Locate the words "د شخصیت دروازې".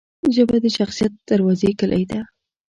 0.61-1.69